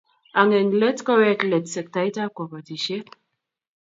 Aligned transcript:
Ak 0.41 0.49
eng 0.59 0.71
let 0.81 0.99
kowek 1.07 1.39
let 1.51 1.65
sektaitab 1.73 2.29
kobotisiet 2.37 3.07